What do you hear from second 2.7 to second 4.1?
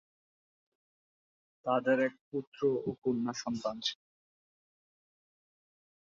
ও কন্যা সন্তান ছিল।